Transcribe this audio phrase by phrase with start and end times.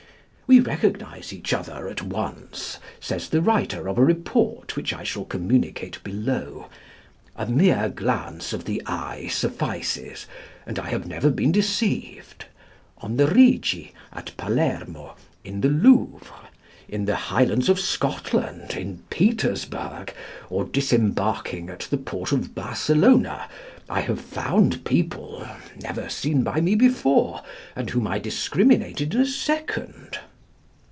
[0.53, 5.23] 'We recognise each other at once,' says the writer of a report which I shall
[5.23, 6.67] communicate below:
[7.37, 10.25] 'A mere glance of the eye suffices;
[10.65, 12.47] and I have never been deceived.
[12.97, 16.49] On the Rigi, at Palermo, in the Louvre,
[16.89, 20.13] in the Highlands of Scotland, in Petersburg,
[20.49, 23.47] on disembarking at the port of Barcelona,
[23.87, 25.47] I have found people,
[25.79, 27.41] never seen by me before,
[27.73, 30.19] and whom I discriminated in a second.'